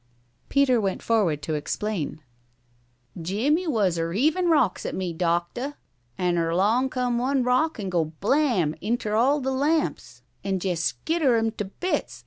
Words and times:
Peter 0.49 0.81
went 0.81 0.99
forward 1.03 1.43
to 1.43 1.53
explain. 1.53 2.23
"Jim 3.21 3.55
he 3.55 3.67
was 3.67 3.99
er 3.99 4.13
heavin' 4.13 4.49
rocks 4.49 4.83
at 4.83 4.95
me, 4.95 5.13
docteh, 5.13 5.75
an' 6.17 6.39
erlong 6.39 6.89
come 6.89 7.19
one 7.19 7.43
rock 7.43 7.79
an' 7.79 7.87
go 7.87 8.05
blam 8.19 8.73
inter 8.81 9.13
all 9.13 9.39
th' 9.39 9.45
lamps 9.53 10.23
an' 10.43 10.59
jes 10.59 10.81
skitter 10.83 11.35
'em 11.37 11.51
t' 11.51 11.65
bits. 11.79 12.19